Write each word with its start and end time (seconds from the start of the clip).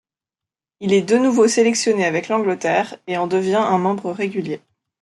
Il 0.79 0.93
est 0.93 1.03
de 1.03 1.15
nouveau 1.15 1.47
sélectionné 1.47 2.05
avec 2.05 2.27
l'Angleterre 2.27 2.95
et 3.05 3.17
en 3.17 3.27
devient 3.27 3.53
un 3.61 3.77
membre 3.77 4.11
régulier. 4.11 4.59